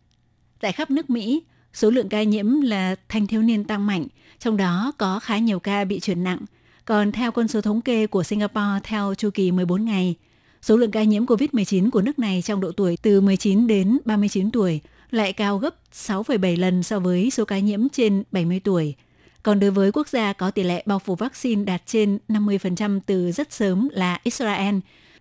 Tại 0.61 0.73
khắp 0.73 0.91
nước 0.91 1.11
Mỹ, 1.11 1.43
số 1.73 1.91
lượng 1.91 2.09
ca 2.09 2.23
nhiễm 2.23 2.61
là 2.61 2.97
thanh 3.09 3.27
thiếu 3.27 3.43
niên 3.43 3.65
tăng 3.65 3.87
mạnh, 3.87 4.07
trong 4.39 4.57
đó 4.57 4.93
có 4.99 5.21
khá 5.21 5.39
nhiều 5.39 5.59
ca 5.59 5.85
bị 5.85 6.01
chuyển 6.01 6.25
nặng. 6.25 6.41
Còn 6.85 7.13
theo 7.13 7.33
con 7.33 7.49
số 7.49 7.61
thống 7.61 7.81
kê 7.81 8.07
của 8.07 8.23
Singapore 8.23 8.81
theo 8.85 9.15
chu 9.15 9.31
kỳ 9.31 9.53
14 9.53 9.85
ngày– 9.85 10.15
Số 10.63 10.77
lượng 10.77 10.91
ca 10.91 11.03
nhiễm 11.03 11.25
COVID-19 11.25 11.91
của 11.91 12.03
nước 12.03 12.19
này 12.19 12.43
trong 12.45 12.61
độ 12.61 12.73
tuổi 12.73 12.99
từ 13.03 13.21
19 13.21 13.67
đến 13.67 13.99
39 14.05 14.51
tuổi 14.51 14.81
lại 15.11 15.33
cao 15.33 15.59
gấp 15.59 15.75
6,7 15.93 16.61
lần 16.61 16.83
so 16.83 17.01
với 17.01 17.31
số 17.31 17.45
ca 17.45 17.59
nhiễm 17.59 17.89
trên 17.89 18.23
70 18.33 18.61
tuổi. 18.65 18.95
Còn 19.43 19.61
đối 19.61 19.71
với 19.71 19.93
quốc 19.93 20.09
gia 20.09 20.33
có 20.33 20.51
tỷ 20.51 20.63
lệ 20.63 20.83
bao 20.87 20.99
phủ 20.99 21.15
vaccine 21.15 21.65
đạt 21.65 21.83
trên 21.87 22.19
50% 22.29 23.01
từ 23.07 23.33
rất 23.33 23.53
sớm 23.53 23.89
là 23.93 24.19
Israel, 24.23 24.77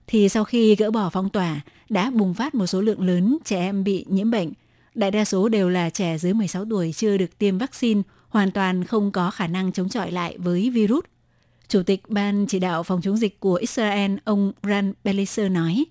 thì 0.08 0.30
sau 0.30 0.44
khi 0.44 0.76
gỡ 0.76 0.92
bỏ 0.92 1.10
phong 1.10 1.30
tỏa, 1.30 1.62
đã 1.90 2.12
bùng 2.12 2.34
phát 2.34 2.56
một 2.56 2.68
số 2.68 2.82
lượng 2.82 3.02
lớn 3.02 3.38
trẻ 3.46 3.60
em 3.60 3.84
bị 3.84 4.06
nhiễm 4.08 4.32
bệnh. 4.32 4.54
Đại 4.96 5.12
đa 5.12 5.26
số 5.26 5.50
đều 5.50 5.70
là 5.70 5.90
trẻ 5.90 6.18
dưới 6.18 6.34
16 6.34 6.66
tuổi 6.70 6.94
chưa 6.94 7.18
được 7.18 7.38
tiêm 7.38 7.58
vaccine, 7.58 8.02
hoàn 8.30 8.52
toàn 8.52 8.84
không 8.84 9.12
có 9.12 9.32
khả 9.32 9.48
năng 9.48 9.72
chống 9.72 9.90
chọi 9.90 10.12
lại 10.12 10.38
với 10.38 10.70
virus 10.70 11.04
Chủ 11.68 11.84
tịch 11.84 12.02
Ban 12.08 12.46
chỉ 12.48 12.60
đạo 12.60 12.84
phòng 12.84 13.02
chống 13.02 13.18
dịch 13.18 13.40
của 13.40 13.54
Israel, 13.54 14.16
ông 14.24 14.52
Ran 14.64 14.94
Belizer 15.04 15.52
nói, 15.52 15.86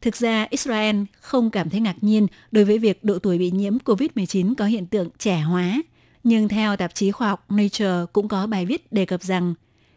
Thực 0.00 0.16
ra, 0.16 0.46
Israel 0.50 0.96
không 1.20 1.50
cảm 1.50 1.70
thấy 1.70 1.80
ngạc 1.80 1.96
nhiên 2.00 2.26
đối 2.52 2.64
với 2.64 2.78
việc 2.78 3.04
độ 3.04 3.18
tuổi 3.18 3.38
bị 3.38 3.50
nhiễm 3.50 3.78
COVID-19 3.78 4.54
có 4.54 4.64
hiện 4.64 4.86
tượng 4.86 5.08
trẻ 5.18 5.40
hóa. 5.40 5.82
Nhưng 6.24 6.48
theo 6.48 6.76
tạp 6.76 6.94
chí 6.94 7.10
khoa 7.10 7.28
học 7.28 7.50
Nature 7.50 8.04
cũng 8.12 8.28
có 8.28 8.46
bài 8.46 8.66
viết 8.66 8.92
đề 8.92 9.04
cập 9.04 9.22
rằng 9.22 9.54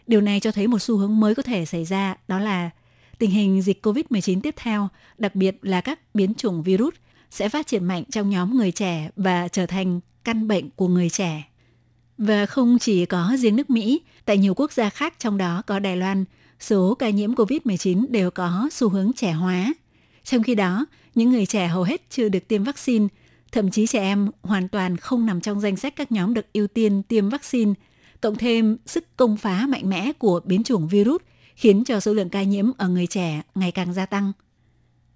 điều 0.08 0.22
này 0.22 0.40
cho 0.40 0.52
thấy 0.52 0.68
một 0.68 0.80
xu 0.80 0.98
hướng 0.98 1.20
mới 1.20 1.36
có 1.36 1.44
thể 1.44 1.66
xảy 1.66 1.86
ra, 1.86 2.16
đó 2.28 2.40
là 2.40 2.70
tình 3.18 3.32
hình 3.32 3.62
dịch 3.62 3.86
COVID-19 3.86 4.42
tiếp 4.42 4.54
theo, 4.58 4.88
đặc 5.18 5.36
biệt 5.36 5.58
là 5.62 5.82
các 5.82 6.00
biến 6.16 6.34
chủng 6.34 6.64
virus, 6.64 6.94
sẽ 7.32 7.50
phát 7.50 7.68
triển 7.68 7.86
mạnh 7.86 8.04
trong 8.12 8.30
nhóm 8.30 8.58
người 8.58 8.72
trẻ 8.72 9.10
và 9.16 9.48
trở 9.48 9.66
thành 9.66 10.00
căn 10.24 10.48
bệnh 10.48 10.70
của 10.70 10.88
người 10.88 11.10
trẻ. 11.10 11.44
Và 12.18 12.46
không 12.46 12.80
chỉ 12.80 13.06
có 13.06 13.36
riêng 13.40 13.56
nước 13.56 13.70
Mỹ, 13.70 14.02
tại 14.26 14.38
nhiều 14.38 14.54
quốc 14.54 14.72
gia 14.72 14.90
khác 14.90 15.14
trong 15.20 15.38
đó 15.38 15.62
có 15.68 15.80
Đài 15.80 15.98
Loan, 15.98 16.26
số 16.60 16.96
ca 17.00 17.10
nhiễm 17.10 17.34
COVID-19 17.34 18.06
đều 18.10 18.32
có 18.32 18.70
xu 18.72 18.90
hướng 18.90 19.12
trẻ 19.16 19.32
hóa. 19.32 19.74
Trong 20.24 20.44
khi 20.44 20.56
đó, 20.56 20.86
những 21.16 21.32
người 21.32 21.46
trẻ 21.46 21.68
hầu 21.68 21.84
hết 21.84 22.02
chưa 22.10 22.30
được 22.30 22.48
tiêm 22.48 22.64
vaccine, 22.64 23.08
thậm 23.58 23.72
chí 23.72 23.88
trẻ 23.88 24.00
em 24.00 24.32
hoàn 24.42 24.68
toàn 24.68 24.98
không 24.98 25.26
nằm 25.26 25.42
trong 25.42 25.60
danh 25.60 25.76
sách 25.76 25.96
các 25.96 26.12
nhóm 26.12 26.34
được 26.34 26.54
ưu 26.54 26.68
tiên 26.68 27.04
tiêm 27.04 27.30
vaccine, 27.30 27.74
cộng 28.22 28.36
thêm 28.36 28.78
sức 28.86 29.18
công 29.18 29.38
phá 29.38 29.66
mạnh 29.70 29.90
mẽ 29.90 30.12
của 30.14 30.40
biến 30.46 30.64
chủng 30.64 30.88
virus 30.88 31.22
khiến 31.56 31.84
cho 31.84 32.00
số 32.00 32.14
lượng 32.14 32.30
ca 32.30 32.44
nhiễm 32.44 32.72
ở 32.78 32.90
người 32.90 33.08
trẻ 33.08 33.42
ngày 33.56 33.72
càng 33.72 33.94
gia 33.94 34.06
tăng. 34.06 34.32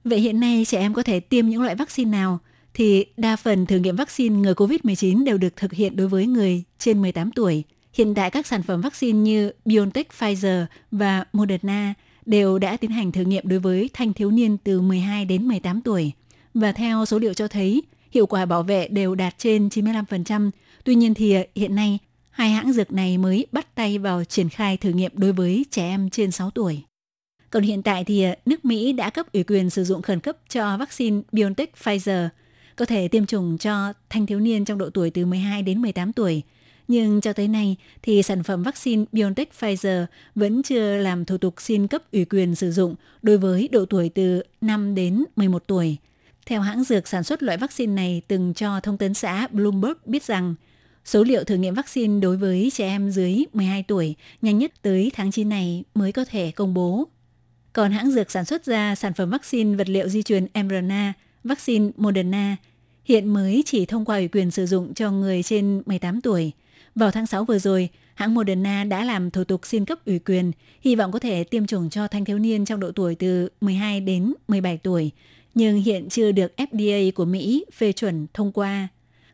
Vậy 0.03 0.19
hiện 0.19 0.39
nay 0.39 0.65
trẻ 0.67 0.79
em 0.79 0.93
có 0.93 1.03
thể 1.03 1.19
tiêm 1.19 1.47
những 1.47 1.61
loại 1.61 1.75
vaccine 1.75 2.11
nào– 2.11 2.39
thì 2.73 3.05
đa 3.17 3.35
phần 3.35 3.65
thử 3.65 3.77
nghiệm 3.77 3.95
vaccine 3.95 4.35
ngừa 4.35 4.53
COVID-19 4.53 5.25
đều 5.25 5.37
được 5.37 5.55
thực 5.55 5.73
hiện 5.73 5.95
đối 5.95 6.07
với 6.07 6.27
người 6.27 6.63
trên 6.79 7.01
18 7.01 7.31
tuổi. 7.31 7.63
Hiện 7.93 8.15
tại 8.15 8.31
các 8.31 8.47
sản 8.47 8.63
phẩm 8.63 8.81
vaccine 8.81 9.19
như 9.19 9.51
BioNTech, 9.65 10.07
Pfizer 10.19 10.65
và 10.91 11.25
Moderna 11.33 11.93
đều 12.25 12.59
đã 12.59 12.77
tiến 12.77 12.91
hành 12.91 13.11
thử 13.11 13.21
nghiệm 13.21 13.47
đối 13.47 13.59
với 13.59 13.89
thanh 13.93 14.13
thiếu 14.13 14.31
niên 14.31 14.57
từ 14.57 14.81
12 14.81 15.25
đến 15.25 15.47
18 15.47 15.81
tuổi. 15.81 16.11
Và 16.53 16.71
theo 16.71 17.05
số 17.05 17.19
liệu 17.19 17.33
cho 17.33 17.47
thấy, 17.47 17.83
hiệu 18.11 18.25
quả 18.25 18.45
bảo 18.45 18.63
vệ 18.63 18.87
đều 18.87 19.15
đạt 19.15 19.37
trên 19.37 19.67
95%. 19.67 20.51
Tuy 20.83 20.95
nhiên 20.95 21.13
thì 21.13 21.33
ờ, 21.33 21.43
hiện 21.55 21.75
nay, 21.75 21.99
hai 22.29 22.49
hãng 22.49 22.73
dược 22.73 22.91
này 22.91 23.17
mới 23.17 23.45
bắt 23.51 23.75
tay 23.75 23.97
vào 23.97 24.23
triển 24.23 24.49
khai 24.49 24.77
thử 24.77 24.89
nghiệm 24.89 25.11
đối 25.15 25.31
với 25.31 25.65
trẻ 25.71 25.83
em 25.83 26.09
trên 26.09 26.31
6 26.31 26.51
tuổi. 26.51 26.83
Còn 27.49 27.63
hiện 27.63 27.83
tại 27.83 28.03
thì 28.03 28.23
ờ, 28.23 28.35
nước 28.45 28.65
Mỹ 28.65 28.93
đã 28.93 29.09
cấp 29.09 29.25
ủy 29.33 29.43
quyền 29.43 29.69
sử 29.69 29.83
dụng 29.83 30.01
khẩn 30.01 30.19
cấp 30.19 30.37
cho 30.49 30.77
vaccine 30.77 31.21
BioNTech 31.31 31.73
Pfizer, 31.83 32.27
có 32.75 32.85
thể 32.85 33.07
tiêm 33.07 33.25
chủng 33.25 33.57
cho 33.57 33.93
thanh 34.09 34.25
thiếu 34.25 34.39
niên 34.39 34.65
trong 34.65 34.77
độ 34.77 34.89
tuổi 34.89 35.09
từ 35.09 35.25
12 35.25 35.63
đến 35.63 35.81
18 35.81 36.13
tuổi. 36.13 36.43
Nhưng 36.87 37.21
cho 37.21 37.33
tới 37.33 37.47
nay 37.47 37.75
thì 38.01 38.23
sản 38.23 38.43
phẩm 38.43 38.63
vaccine 38.63 39.05
BioNTech 39.11 39.49
Pfizer 39.59 40.05
vẫn 40.35 40.63
chưa 40.63 40.97
làm 40.97 41.25
thủ 41.25 41.37
tục 41.37 41.53
xin 41.57 41.87
cấp 41.87 42.01
ủy 42.11 42.25
quyền 42.25 42.55
sử 42.55 42.71
dụng 42.71 42.95
đối 43.21 43.37
với 43.37 43.69
độ 43.71 43.85
tuổi 43.85 44.09
từ 44.09 44.43
5 44.61 44.95
đến 44.95 45.23
11 45.35 45.63
tuổi. 45.67 45.97
Theo 46.45 46.61
hãng 46.61 46.83
dược 46.83 47.07
sản 47.07 47.23
xuất 47.23 47.43
loại 47.43 47.57
vaccine 47.57 47.93
này 47.93 48.21
từng 48.27 48.53
cho 48.53 48.79
thông 48.79 48.97
tấn 48.97 49.13
xã 49.13 49.47
Bloomberg 49.47 49.97
biết 50.05 50.23
rằng 50.23 50.55
số 51.05 51.23
liệu 51.23 51.43
thử 51.43 51.55
nghiệm 51.55 51.73
vaccine 51.73 52.19
đối 52.19 52.37
với 52.37 52.71
trẻ 52.73 52.87
em 52.87 53.11
dưới 53.11 53.43
12 53.53 53.83
tuổi 53.83 54.15
nhanh 54.41 54.57
nhất 54.57 54.71
tới 54.81 55.11
tháng 55.15 55.31
9 55.31 55.49
này 55.49 55.83
mới 55.95 56.11
có 56.11 56.25
thể 56.25 56.51
công 56.51 56.73
bố. 56.73 57.07
Còn 57.73 57.91
hãng 57.91 58.11
dược 58.11 58.31
sản 58.31 58.45
xuất 58.45 58.65
ra 58.65 58.95
sản 58.95 59.13
phẩm 59.13 59.29
vaccine 59.29 59.75
vật 59.75 59.89
liệu 59.89 60.09
di 60.09 60.23
truyền 60.23 60.47
mRNA, 60.53 61.13
vaccine 61.43 61.91
Moderna, 61.97 62.57
hiện 63.05 63.33
mới 63.33 63.63
chỉ 63.65 63.85
thông 63.85 64.05
qua 64.05 64.17
ủy 64.17 64.27
quyền 64.27 64.51
sử 64.51 64.65
dụng 64.65 64.93
cho 64.93 65.11
người 65.11 65.43
trên 65.43 65.83
18 65.85 66.21
tuổi. 66.21 66.51
Vào 66.95 67.11
tháng 67.11 67.27
6 67.27 67.45
vừa 67.45 67.59
rồi, 67.59 67.89
hãng 68.13 68.33
Moderna 68.33 68.83
đã 68.83 69.03
làm 69.03 69.31
thủ 69.31 69.43
tục 69.43 69.61
xin 69.63 69.85
cấp 69.85 70.05
ủy 70.05 70.19
quyền, 70.19 70.51
hy 70.81 70.95
vọng 70.95 71.11
có 71.11 71.19
thể 71.19 71.43
tiêm 71.43 71.67
chủng 71.67 71.89
cho 71.89 72.07
thanh 72.07 72.25
thiếu 72.25 72.39
niên 72.39 72.65
trong 72.65 72.79
độ 72.79 72.91
tuổi 72.91 73.15
từ 73.15 73.49
12 73.61 74.01
đến 74.01 74.33
17 74.47 74.77
tuổi, 74.77 75.11
nhưng 75.53 75.81
hiện 75.81 76.09
chưa 76.09 76.31
được 76.31 76.53
FDA 76.57 77.11
của 77.11 77.25
Mỹ 77.25 77.65
phê 77.73 77.91
chuẩn 77.91 78.27
thông 78.33 78.51
qua. 78.51 78.87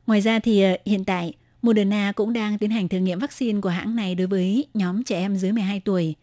Ngoài 0.07 0.21
ra 0.21 0.39
thì 0.39 0.62
ờ, 0.62 0.77
hiện 0.86 1.05
tại 1.05 1.33
Moderna 1.62 2.12
cũng 2.15 2.33
đang 2.33 2.57
tiến 2.57 2.69
hành 2.69 2.88
thử 2.88 2.97
nghiệm 2.97 3.19
vaccine 3.19 3.62
của 3.62 3.69
hãng 3.69 3.95
này 3.95 4.15
đối 4.15 4.27
với 4.27 4.67
nhóm 4.74 5.03
trẻ 5.03 5.19
em 5.19 5.36
dưới 5.36 5.51
12 5.51 5.79
tuổi. 5.79 6.15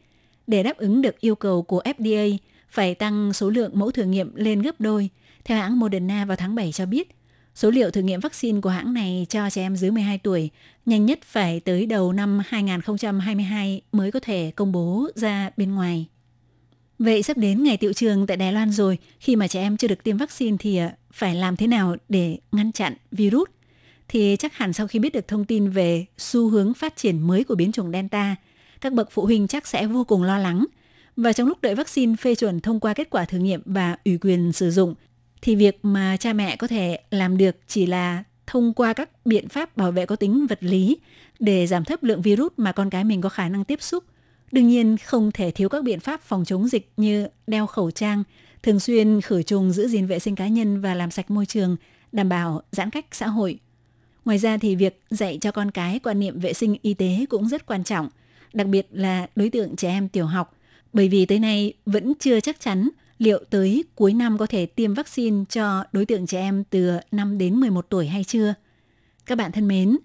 Để 0.46 0.62
đáp 0.62 0.76
ứng 0.76 1.02
được 1.02 1.20
yêu 1.20 1.34
cầu 1.34 1.62
của 1.62 1.82
FDA, 1.84 2.36
phải 2.70 2.94
tăng 2.94 3.32
số 3.32 3.50
lượng 3.50 3.70
mẫu 3.74 3.90
thử 3.90 4.04
nghiệm 4.04 4.34
lên 4.34 4.62
gấp 4.62 4.80
đôi. 4.80 5.08
Theo 5.44 5.58
hãng 5.58 5.78
Moderna 5.78 6.24
vào 6.24 6.36
tháng 6.36 6.54
7 6.54 6.72
cho 6.72 6.86
biết, 6.86 7.16
số 7.54 7.70
liệu 7.70 7.90
thử 7.90 8.00
nghiệm 8.00 8.20
vaccine 8.20 8.60
của 8.60 8.70
hãng 8.70 8.94
này 8.94 9.26
cho 9.28 9.50
trẻ 9.50 9.62
em 9.62 9.76
dưới 9.76 9.90
12 9.90 10.18
tuổi 10.18 10.50
nhanh 10.86 11.06
nhất 11.06 11.18
phải 11.24 11.60
tới 11.60 11.86
đầu 11.86 12.12
năm 12.12 12.40
2022 12.46 13.80
mới 13.92 14.12
có 14.12 14.20
thể 14.20 14.52
công 14.56 14.72
bố 14.72 15.08
ra 15.14 15.50
bên 15.56 15.74
ngoài. 15.74 16.06
Vậy 16.98 17.22
sắp 17.22 17.36
đến 17.36 17.62
ngày 17.62 17.76
tiệu 17.76 17.92
trường 17.92 18.26
tại 18.26 18.36
Đài 18.36 18.52
Loan 18.52 18.70
rồi, 18.70 18.98
khi 19.20 19.36
mà 19.36 19.48
trẻ 19.48 19.60
em 19.60 19.76
chưa 19.76 19.88
được 19.88 20.02
tiêm 20.02 20.16
vaccine 20.16 20.56
thì 20.60 20.76
à, 20.76 20.96
phải 21.12 21.34
làm 21.34 21.56
thế 21.56 21.66
nào 21.66 21.96
để 22.08 22.38
ngăn 22.52 22.72
chặn 22.72 22.94
virus? 23.10 23.48
Thì 24.08 24.36
chắc 24.38 24.54
hẳn 24.54 24.72
sau 24.72 24.86
khi 24.86 24.98
biết 24.98 25.12
được 25.12 25.28
thông 25.28 25.44
tin 25.44 25.70
về 25.70 26.06
xu 26.18 26.48
hướng 26.48 26.74
phát 26.74 26.96
triển 26.96 27.26
mới 27.26 27.44
của 27.44 27.54
biến 27.54 27.72
chủng 27.72 27.92
Delta, 27.92 28.36
các 28.80 28.92
bậc 28.92 29.08
phụ 29.10 29.24
huynh 29.24 29.48
chắc 29.48 29.66
sẽ 29.66 29.86
vô 29.86 30.04
cùng 30.04 30.22
lo 30.22 30.38
lắng. 30.38 30.66
Và 31.16 31.32
trong 31.32 31.48
lúc 31.48 31.62
đợi 31.62 31.74
vaccine 31.74 32.16
phê 32.16 32.34
chuẩn 32.34 32.60
thông 32.60 32.80
qua 32.80 32.94
kết 32.94 33.10
quả 33.10 33.24
thử 33.24 33.38
nghiệm 33.38 33.60
và 33.64 33.96
ủy 34.04 34.18
quyền 34.18 34.52
sử 34.52 34.70
dụng, 34.70 34.94
thì 35.42 35.54
việc 35.54 35.78
mà 35.82 36.16
cha 36.16 36.32
mẹ 36.32 36.56
có 36.56 36.66
thể 36.66 36.98
làm 37.10 37.38
được 37.38 37.56
chỉ 37.68 37.86
là 37.86 38.24
thông 38.46 38.72
qua 38.72 38.92
các 38.92 39.26
biện 39.26 39.48
pháp 39.48 39.76
bảo 39.76 39.92
vệ 39.92 40.06
có 40.06 40.16
tính 40.16 40.46
vật 40.46 40.58
lý 40.60 40.96
để 41.38 41.66
giảm 41.66 41.84
thấp 41.84 42.02
lượng 42.02 42.22
virus 42.22 42.52
mà 42.56 42.72
con 42.72 42.90
cái 42.90 43.04
mình 43.04 43.20
có 43.20 43.28
khả 43.28 43.48
năng 43.48 43.64
tiếp 43.64 43.82
xúc 43.82 44.04
Đương 44.54 44.68
nhiên 44.68 44.96
không 44.96 45.30
thể 45.32 45.50
thiếu 45.50 45.68
các 45.68 45.84
biện 45.84 46.00
pháp 46.00 46.20
phòng 46.20 46.44
chống 46.44 46.68
dịch 46.68 46.92
như 46.96 47.26
đeo 47.46 47.66
khẩu 47.66 47.90
trang, 47.90 48.22
thường 48.62 48.80
xuyên 48.80 49.20
khử 49.20 49.42
trùng 49.42 49.72
giữ 49.72 49.88
gìn 49.88 50.06
vệ 50.06 50.18
sinh 50.18 50.34
cá 50.34 50.48
nhân 50.48 50.80
và 50.80 50.94
làm 50.94 51.10
sạch 51.10 51.30
môi 51.30 51.46
trường, 51.46 51.76
đảm 52.12 52.28
bảo 52.28 52.62
giãn 52.72 52.90
cách 52.90 53.06
xã 53.12 53.26
hội. 53.26 53.58
Ngoài 54.24 54.38
ra 54.38 54.56
thì 54.56 54.76
việc 54.76 55.02
dạy 55.10 55.38
cho 55.40 55.50
con 55.50 55.70
cái 55.70 55.98
quan 55.98 56.20
niệm 56.20 56.40
vệ 56.40 56.52
sinh 56.52 56.76
y 56.82 56.94
tế 56.94 57.26
cũng 57.28 57.48
rất 57.48 57.66
quan 57.66 57.84
trọng, 57.84 58.08
đặc 58.52 58.66
biệt 58.66 58.86
là 58.90 59.26
đối 59.36 59.50
tượng 59.50 59.76
trẻ 59.76 59.88
em 59.88 60.08
tiểu 60.08 60.26
học, 60.26 60.56
bởi 60.92 61.08
vì 61.08 61.26
tới 61.26 61.38
nay 61.38 61.72
vẫn 61.86 62.12
chưa 62.20 62.40
chắc 62.40 62.60
chắn 62.60 62.88
liệu 63.18 63.44
tới 63.50 63.84
cuối 63.94 64.12
năm 64.12 64.38
có 64.38 64.46
thể 64.46 64.66
tiêm 64.66 64.94
vaccine 64.94 65.44
cho 65.48 65.84
đối 65.92 66.06
tượng 66.06 66.26
trẻ 66.26 66.40
em 66.40 66.64
từ 66.70 66.98
5 67.12 67.38
đến 67.38 67.54
11 67.54 67.86
tuổi 67.88 68.06
hay 68.06 68.24
chưa. 68.24 68.54
Các 69.26 69.38
bạn 69.38 69.52
thân 69.52 69.68
mến, 69.68 69.96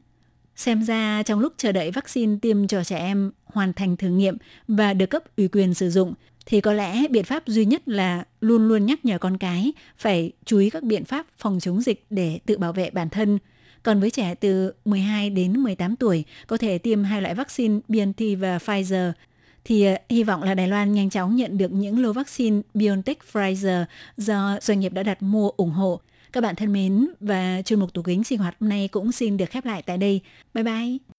Xem 0.59 0.83
ra 0.83 1.23
trong 1.23 1.39
lúc 1.39 1.53
chờ 1.57 1.71
đợi 1.71 1.91
vaccine 1.91 2.37
tiêm 2.41 2.67
cho 2.67 2.83
trẻ 2.83 2.97
em 2.97 3.31
hoàn 3.53 3.73
thành 3.73 3.97
thử 3.97 4.07
nghiệm 4.07 4.37
và 4.67 4.93
được 4.93 5.05
cấp 5.05 5.23
ủy 5.37 5.47
quyền 5.47 5.73
sử 5.73 5.89
dụng, 5.89 6.13
thì 6.45 6.61
có 6.61 6.73
lẽ 6.73 7.07
biện 7.07 7.23
pháp 7.23 7.43
duy 7.47 7.65
nhất 7.65 7.87
là 7.87 8.23
luôn 8.41 8.67
luôn 8.67 8.85
nhắc 8.85 9.05
nhở 9.05 9.17
con 9.17 9.37
cái 9.37 9.71
phải 9.97 10.31
chú 10.45 10.57
ý 10.57 10.69
các 10.69 10.83
biện 10.83 11.05
pháp 11.05 11.25
phòng 11.37 11.59
chống 11.59 11.81
dịch 11.81 12.05
để 12.09 12.39
tự 12.45 12.57
bảo 12.57 12.73
vệ 12.73 12.89
bản 12.89 13.09
thân. 13.09 13.39
Còn 13.83 13.99
với 13.99 14.11
trẻ 14.11 14.35
từ 14.35 14.73
12 14.85 15.29
đến 15.29 15.59
18 15.59 15.95
tuổi 15.95 16.23
có 16.47 16.57
thể 16.57 16.77
tiêm 16.77 17.03
hai 17.03 17.21
loại 17.21 17.35
vaccine 17.35 17.79
BNT 17.87 18.21
và 18.39 18.57
Pfizer 18.57 19.11
thì 19.63 19.85
ờ, 19.85 19.95
hy 20.09 20.23
vọng 20.23 20.43
là 20.43 20.53
Đài 20.53 20.67
Loan 20.67 20.93
nhanh 20.93 21.09
chóng 21.09 21.35
nhận 21.35 21.57
được 21.57 21.71
những 21.71 22.03
lô 22.03 22.13
vaccine 22.13 22.61
BioNTech 22.73 23.17
Pfizer 23.33 23.85
do 24.17 24.57
doanh 24.61 24.79
nghiệp 24.79 24.93
đã 24.93 25.03
đặt 25.03 25.23
mua 25.23 25.49
ủng 25.49 25.71
hộ 25.71 26.01
các 26.33 26.41
bạn 26.41 26.55
thân 26.55 26.73
mến 26.73 27.07
và 27.19 27.61
chuyên 27.65 27.79
mục 27.79 27.93
tủ 27.93 28.01
kính 28.01 28.23
sinh 28.23 28.39
hoạt 28.39 28.55
hôm 28.59 28.69
nay 28.69 28.87
cũng 28.87 29.11
xin 29.11 29.37
được 29.37 29.49
khép 29.49 29.65
lại 29.65 29.81
tại 29.81 29.97
đây. 29.97 30.21
Bye 30.53 30.63
bye. 30.63 31.18